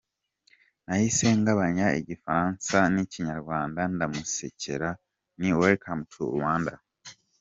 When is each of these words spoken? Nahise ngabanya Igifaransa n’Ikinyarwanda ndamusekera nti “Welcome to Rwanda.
Nahise 0.85 1.25
ngabanya 1.39 1.87
Igifaransa 1.99 2.77
n’Ikinyarwanda 2.93 3.81
ndamusekera 3.93 4.89
nti 5.37 5.49
“Welcome 5.59 6.03
to 6.11 6.21
Rwanda. 6.35 6.73